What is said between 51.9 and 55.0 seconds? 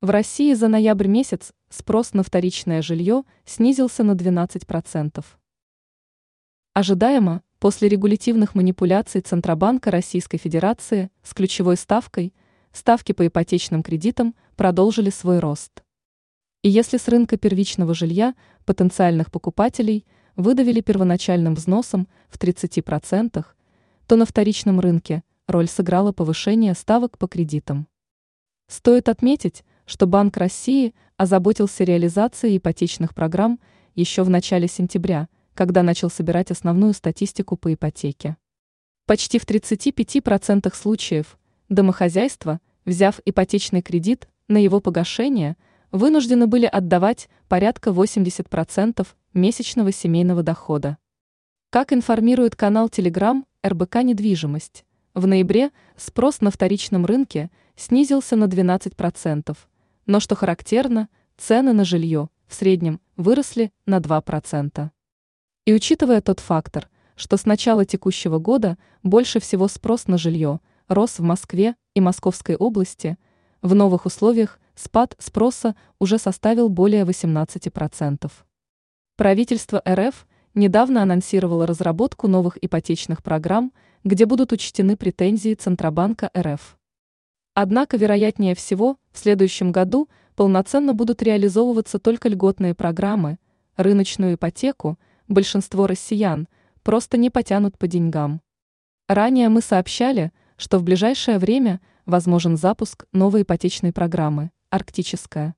информирует канал Telegram РБК «Недвижимость»,